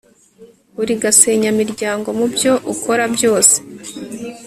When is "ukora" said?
2.73-3.03